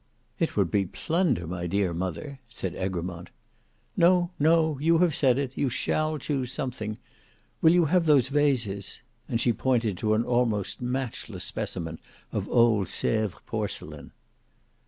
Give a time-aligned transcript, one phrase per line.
[0.39, 3.29] "It would be plunder, my dear mother," said Egremont.
[3.95, 6.97] "No, no; you have said it; you shall choose something.
[7.61, 11.99] Will you have those vases?" and she pointed to an almost matchless specimen
[12.31, 14.11] of old Sevres porcelain.